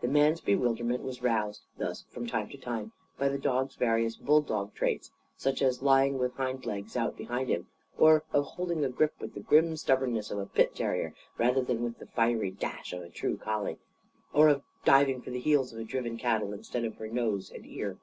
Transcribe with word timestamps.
The 0.00 0.06
man's 0.06 0.40
bewilderment 0.40 1.02
was 1.02 1.24
roused, 1.24 1.64
thus, 1.76 2.04
from 2.12 2.28
time 2.28 2.48
to 2.50 2.56
time, 2.56 2.92
by 3.18 3.28
the 3.28 3.36
dog's 3.36 3.74
various 3.74 4.14
bulldog 4.14 4.72
traits, 4.76 5.10
such 5.36 5.60
as 5.60 5.82
lying 5.82 6.18
with 6.18 6.36
hindlegs 6.36 6.96
out 6.96 7.16
behind 7.16 7.48
him, 7.48 7.66
or 7.98 8.22
of 8.32 8.44
holding 8.44 8.84
a 8.84 8.88
grip 8.88 9.14
with 9.18 9.34
the 9.34 9.40
grim 9.40 9.74
stubbornness 9.76 10.30
of 10.30 10.38
a 10.38 10.46
pit 10.46 10.76
terrier 10.76 11.14
rather 11.36 11.62
than 11.62 11.82
with 11.82 11.98
the 11.98 12.06
fiery 12.06 12.52
dash 12.52 12.92
of 12.92 13.02
a 13.02 13.08
true 13.08 13.36
collie, 13.38 13.78
or 14.32 14.46
of 14.48 14.62
diving 14.84 15.20
for 15.20 15.30
the 15.30 15.40
heels 15.40 15.72
of 15.72 15.84
driven 15.88 16.16
cattle 16.16 16.52
instead 16.52 16.84
of 16.84 16.94
for 16.96 17.08
nose 17.08 17.50
and 17.50 17.66
ear. 17.66 17.98